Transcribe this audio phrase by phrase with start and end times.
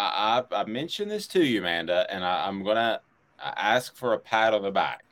[0.00, 3.00] I, I, I mentioned this to you, Amanda, and I, I'm going to
[3.42, 5.04] uh, ask for a pat on the back.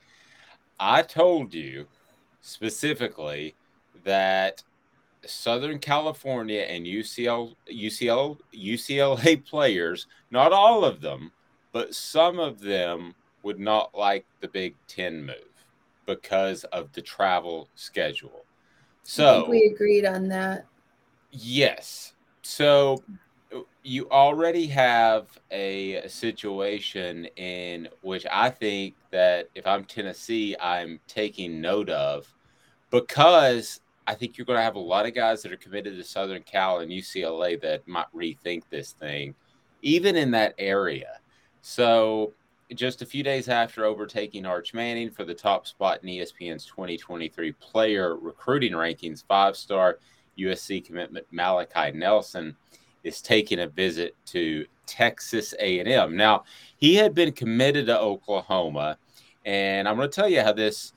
[0.80, 1.86] I told you
[2.40, 3.54] specifically
[4.04, 4.62] that
[5.26, 11.32] Southern California and UCL, UCL, UCLA players, not all of them,
[11.72, 15.34] but some of them would not like the Big Ten move
[16.06, 18.44] because of the travel schedule.
[19.02, 20.64] So we agreed on that.
[21.30, 22.14] Yes.
[22.42, 23.02] So
[23.88, 31.62] you already have a situation in which I think that if I'm Tennessee, I'm taking
[31.62, 32.32] note of
[32.90, 36.04] because I think you're going to have a lot of guys that are committed to
[36.04, 39.34] Southern Cal and UCLA that might rethink this thing,
[39.80, 41.20] even in that area.
[41.62, 42.34] So,
[42.74, 47.52] just a few days after overtaking Arch Manning for the top spot in ESPN's 2023
[47.52, 49.98] player recruiting rankings, five star
[50.38, 52.54] USC commitment Malachi Nelson
[53.04, 56.16] is taking a visit to Texas A&M.
[56.16, 56.44] Now,
[56.76, 58.98] he had been committed to Oklahoma,
[59.44, 60.92] and I'm going to tell you how this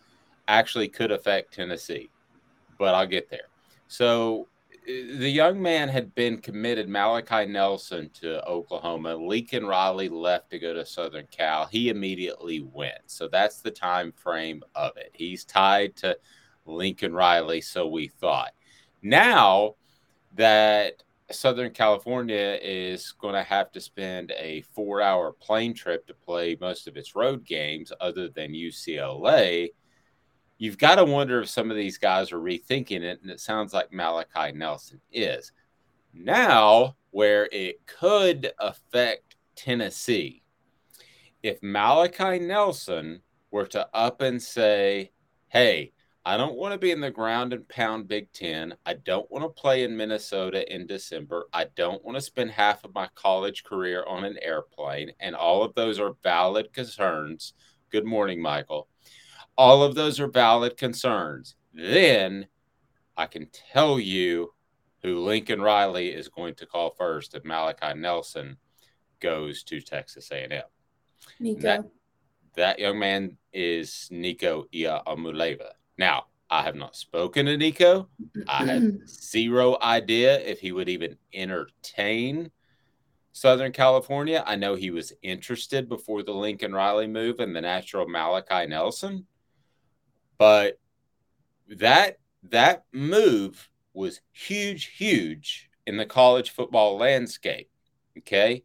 [0.48, 2.10] actually could affect Tennessee,
[2.78, 3.48] but I'll get there.
[3.88, 4.48] So,
[4.86, 9.16] the young man had been committed, Malachi Nelson, to Oklahoma.
[9.16, 11.68] Lincoln Riley left to go to Southern Cal.
[11.68, 13.02] He immediately went.
[13.06, 15.12] So that's the time frame of it.
[15.14, 16.18] He's tied to
[16.66, 18.54] Lincoln Riley, so we thought.
[19.04, 19.76] Now
[20.36, 21.04] that
[21.36, 26.58] Southern California is going to have to spend a four hour plane trip to play
[26.59, 29.70] most of its road games, other than UCLA.
[30.58, 33.74] You've got to wonder if some of these guys are rethinking it, and it sounds
[33.74, 35.52] like Malachi Nelson is.
[36.14, 40.44] Now, where it could affect Tennessee,
[41.41, 45.12] if Malachi Nelson were to up and say,
[45.47, 45.94] Hey,
[46.24, 48.76] I don't want to be in the ground and pound Big Ten.
[48.86, 51.48] I don't want to play in Minnesota in December.
[51.52, 55.12] I don't want to spend half of my college career on an airplane.
[55.20, 57.54] And all of those are valid concerns.
[57.90, 58.88] Good morning, Michael.
[59.58, 61.56] All of those are valid concerns.
[61.74, 62.46] Then
[63.18, 64.53] I can tell you
[65.02, 68.58] who Lincoln Riley is going to call first if Malachi Nelson
[69.20, 70.62] goes to Texas A&M.
[71.40, 71.62] Nico.
[71.62, 71.84] That,
[72.56, 75.72] that young man is Nico Iamaleava.
[76.02, 78.10] Now, I have not spoken to Nico.
[78.48, 82.50] I have zero idea if he would even entertain
[83.34, 84.44] Southern California.
[84.44, 89.28] I know he was interested before the Lincoln Riley move and the natural Malachi Nelson.
[90.40, 90.80] But
[91.68, 92.18] that
[92.50, 97.70] that move was huge, huge in the college football landscape.
[98.18, 98.64] Okay.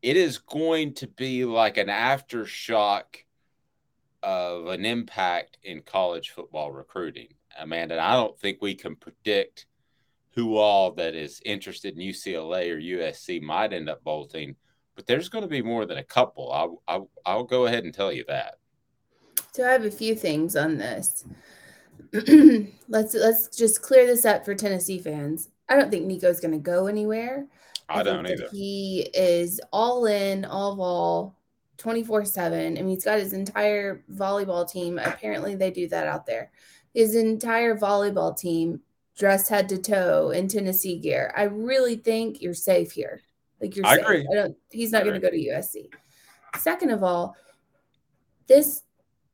[0.00, 3.04] It is going to be like an aftershock
[4.24, 7.28] of an impact in college football recruiting.
[7.60, 9.66] Amanda, I don't think we can predict
[10.30, 14.56] who all that is interested in UCLA or USC might end up bolting,
[14.96, 16.50] but there's going to be more than a couple.
[16.50, 18.58] I'll, I'll, I'll go ahead and tell you that.
[19.52, 21.24] So I have a few things on this.
[22.88, 25.50] let's let's just clear this up for Tennessee fans.
[25.68, 27.46] I don't think Nico's going to go anywhere.
[27.88, 28.48] I, I don't either.
[28.50, 31.36] He is all in, all ball,
[31.78, 32.78] 24 7.
[32.78, 34.98] I mean, he's got his entire volleyball team.
[34.98, 36.50] Apparently, they do that out there.
[36.92, 38.80] His entire volleyball team
[39.16, 41.32] dressed head to toe in Tennessee gear.
[41.36, 43.20] I really think you're safe here.
[43.60, 44.04] Like you're I safe.
[44.04, 44.28] agree.
[44.30, 45.88] I don't, he's not going to go to USC.
[46.58, 47.36] Second of all,
[48.46, 48.82] this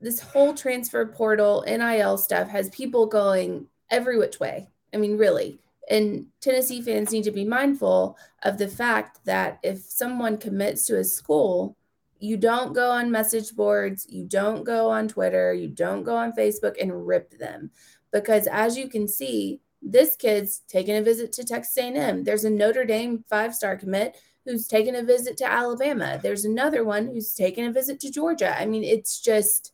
[0.01, 4.69] this whole transfer portal NIL stuff has people going every which way.
[4.95, 5.61] I mean, really.
[5.91, 10.99] And Tennessee fans need to be mindful of the fact that if someone commits to
[10.99, 11.77] a school,
[12.21, 16.33] you don't go on message boards, you don't go on Twitter, you don't go on
[16.33, 17.71] Facebook and rip them.
[18.13, 22.25] Because as you can see, this kid's taking a visit to Texas A&M.
[22.25, 26.19] There's a Notre Dame five-star commit who's taking a visit to Alabama.
[26.23, 28.59] There's another one who's taking a visit to Georgia.
[28.59, 29.73] I mean, it's just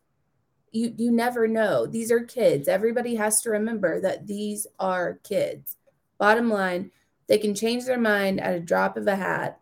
[0.72, 1.86] you you never know.
[1.86, 2.68] These are kids.
[2.68, 5.76] Everybody has to remember that these are kids.
[6.18, 6.90] Bottom line,
[7.28, 9.60] they can change their mind at a drop of a hat.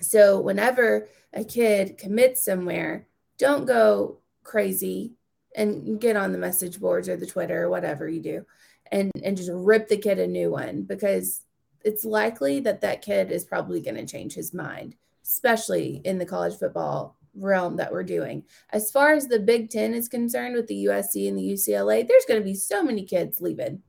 [0.00, 3.06] So whenever a kid commits somewhere,
[3.38, 5.12] don't go crazy
[5.56, 8.46] and get on the message boards or the Twitter or whatever you do
[8.92, 11.42] and and just rip the kid a new one because
[11.84, 16.26] it's likely that that kid is probably going to change his mind, especially in the
[16.26, 18.42] college football realm that we're doing.
[18.70, 22.24] As far as the Big 10 is concerned with the USC and the UCLA, there's
[22.26, 23.82] going to be so many kids leaving.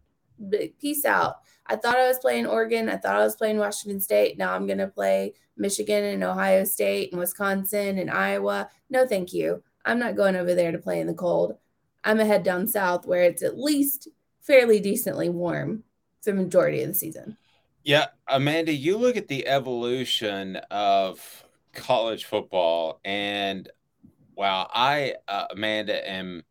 [0.79, 1.37] Peace out.
[1.69, 2.89] I thought I was playing Oregon.
[2.89, 4.37] I thought I was playing Washington State.
[4.39, 8.69] Now I'm going to play Michigan and Ohio State and Wisconsin and Iowa.
[8.89, 9.61] No, thank you.
[9.85, 11.57] I'm not going over there to play in the cold.
[12.03, 14.07] I'm to head down south where it's at least
[14.41, 15.83] fairly decently warm
[16.21, 17.37] for the majority of the season.
[17.83, 23.69] Yeah, Amanda, you look at the evolution of college football, and
[24.35, 26.43] wow, I, uh, Amanda, am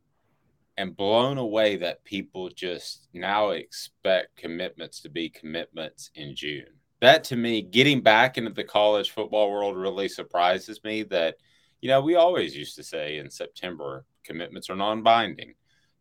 [0.78, 6.66] am blown away that people just now expect commitments to be commitments in June.
[7.00, 11.36] That to me, getting back into the college football world really surprises me that,
[11.80, 15.54] you know, we always used to say in September commitments are non binding.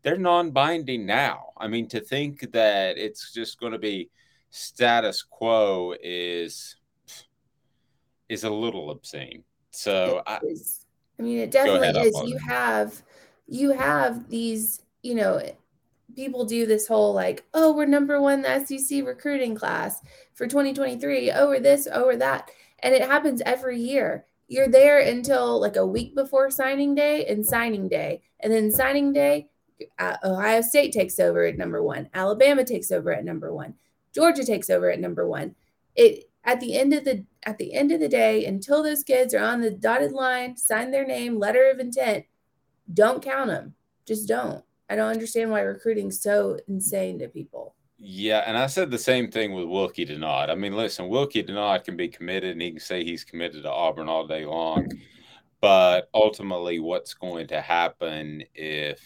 [0.04, 1.50] They're non binding now.
[1.58, 4.10] I mean, to think that it's just going to be
[4.50, 6.78] status quo is
[8.30, 9.44] is a little obscene.
[9.72, 10.40] So I,
[11.20, 12.22] I, mean, it definitely is.
[12.26, 13.02] You have
[13.48, 15.42] you have these, you know,
[16.16, 20.02] people do this whole like, oh, we're number one the SEC recruiting class
[20.34, 21.32] for 2023.
[21.32, 22.52] Oh, we're this, oh, we're that.
[22.80, 24.26] And it happens every year.
[24.48, 28.22] You're there until like a week before signing day and signing day.
[28.40, 29.50] And then signing day,
[30.00, 32.10] uh, Ohio State takes over at number one.
[32.14, 33.76] Alabama takes over at number one.
[34.14, 35.56] Georgia takes over at number one.
[35.96, 39.34] It at the end of the at the end of the day, until those kids
[39.34, 42.26] are on the dotted line, sign their name, letter of intent,
[42.94, 43.74] don't count them.
[44.06, 44.64] Just don't.
[44.90, 47.76] I don't understand why recruiting's so insane to people.
[47.98, 50.50] Yeah, and I said the same thing with Wilky Denaud.
[50.50, 53.72] I mean, listen, Wilky Denaud can be committed and he can say he's committed to
[53.72, 54.88] Auburn all day long.
[55.62, 59.02] But ultimately, what's going to happen if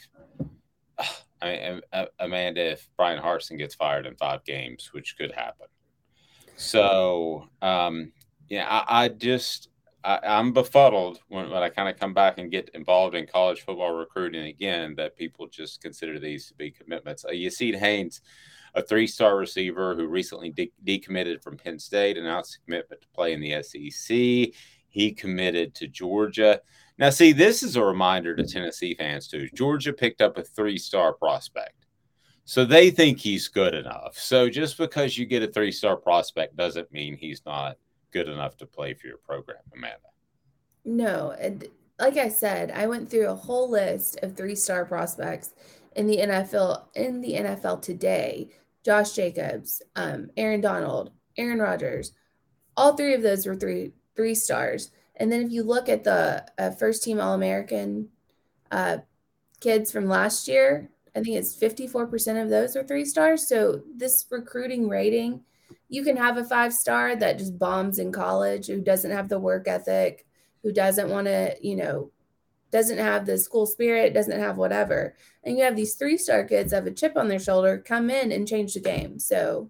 [1.41, 1.81] I mean,
[2.19, 5.67] Amanda, if Bryan Harsin gets fired in five games, which could happen.
[6.55, 8.11] So, um,
[8.47, 9.69] yeah, I, I just
[10.03, 13.62] I, am befuddled when, when I kind of come back and get involved in college
[13.62, 17.25] football recruiting again that people just consider these to be commitments.
[17.25, 18.21] Uh, Yazeed Haynes,
[18.74, 23.33] a three star receiver who recently de- decommitted from Penn State, announced commitment to play
[23.33, 24.53] in the SEC.
[24.89, 26.62] He committed to Georgia.
[26.98, 29.48] Now, see, this is a reminder to Tennessee fans, too.
[29.56, 31.86] Georgia picked up a three star prospect.
[32.44, 34.18] So they think he's good enough.
[34.18, 37.77] So just because you get a three star prospect doesn't mean he's not
[38.11, 39.97] good enough to play for your program, Amanda.
[40.85, 41.65] No, and
[42.00, 45.53] like I said, I went through a whole list of three-star prospects
[45.95, 48.50] in the NFL in the NFL today.
[48.83, 52.13] Josh Jacobs, um, Aaron Donald, Aaron Rodgers,
[52.75, 54.91] all three of those were three three stars.
[55.15, 58.09] And then if you look at the uh, first team All American
[58.71, 58.97] uh,
[59.59, 63.47] kids from last year, I think it's 54% of those are three stars.
[63.47, 65.41] So this recruiting rating
[65.91, 69.38] you can have a five star that just bombs in college, who doesn't have the
[69.38, 70.25] work ethic,
[70.63, 72.10] who doesn't want to, you know,
[72.71, 75.15] doesn't have the school spirit, doesn't have whatever.
[75.43, 78.10] And you have these three star kids that have a chip on their shoulder come
[78.10, 79.19] in and change the game.
[79.19, 79.69] So